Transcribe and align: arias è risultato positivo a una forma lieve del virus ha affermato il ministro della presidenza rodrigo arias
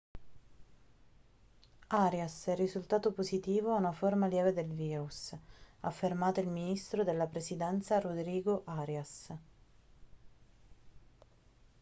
arias 1.89 2.45
è 2.47 2.55
risultato 2.55 3.11
positivo 3.11 3.71
a 3.71 3.75
una 3.77 3.91
forma 3.91 4.25
lieve 4.25 4.51
del 4.51 4.65
virus 4.65 5.33
ha 5.33 5.39
affermato 5.81 6.39
il 6.39 6.47
ministro 6.49 7.03
della 7.03 7.27
presidenza 7.27 7.99
rodrigo 7.99 8.63
arias 8.65 9.27